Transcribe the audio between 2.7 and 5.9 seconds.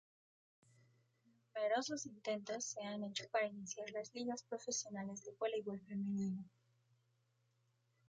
han hecho para iniciar las ligas profesionales de voleibol